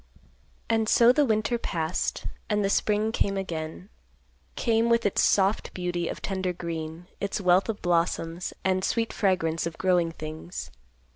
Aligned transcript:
And 0.67 0.89
so 0.89 1.11
the 1.11 1.27
winter 1.27 1.59
passed, 1.59 2.25
and 2.49 2.65
the 2.65 2.71
spring 2.71 3.11
came 3.11 3.37
again; 3.37 3.89
came, 4.55 4.89
with 4.89 5.05
its 5.05 5.21
soft 5.21 5.75
beauty 5.75 6.07
of 6.07 6.23
tender 6.23 6.53
green; 6.53 7.05
its 7.19 7.39
wealth 7.39 7.69
of 7.69 7.83
blossoms, 7.83 8.51
and 8.65 8.83
sweet 8.83 9.13
fragrance 9.13 9.67
of 9.67 9.77
growing 9.77 10.11
things. 10.11 10.71